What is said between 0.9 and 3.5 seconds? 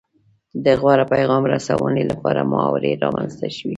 پیغام رسونې لپاره محاورې رامنځته